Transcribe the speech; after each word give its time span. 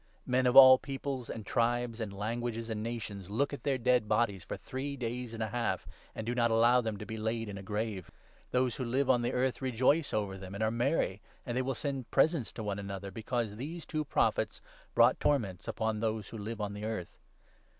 Men 0.25 0.47
of 0.47 0.55
all 0.55 0.79
peoples, 0.79 1.29
and 1.29 1.45
tribes, 1.45 1.99
and 2.01 2.11
languages, 2.11 2.65
g 2.65 2.71
and 2.71 2.81
nations 2.81 3.29
look 3.29 3.53
at 3.53 3.61
their 3.61 3.77
dead 3.77 4.07
bodies 4.07 4.43
for 4.43 4.57
three 4.57 4.97
days 4.97 5.31
and 5.31 5.43
a 5.43 5.49
half, 5.49 5.85
and 6.15 6.25
do 6.25 6.33
not 6.33 6.49
allow 6.49 6.81
them 6.81 6.97
to 6.97 7.05
be 7.05 7.17
laid 7.17 7.47
in 7.47 7.55
a 7.55 7.61
grave. 7.61 8.09
Those 8.49 8.77
who 8.77 8.83
live 8.83 9.05
10 9.05 9.13
on 9.13 9.21
the 9.21 9.31
earth 9.31 9.61
rejoice 9.61 10.11
over 10.11 10.39
them 10.39 10.55
and 10.55 10.63
are 10.63 10.71
merry, 10.71 11.21
and 11.45 11.55
they 11.55 11.61
will 11.61 11.75
send 11.75 12.09
presents 12.09 12.51
to 12.53 12.63
one 12.63 12.79
another, 12.79 13.11
because 13.11 13.57
these 13.57 13.85
two 13.85 14.03
Prophets 14.03 14.59
brought 14.95 15.19
torments 15.19 15.67
upon 15.67 15.99
those 15.99 16.29
who 16.29 16.37
live 16.39 16.59
on 16.59 16.73
the 16.73 16.83
earth. 16.83 17.19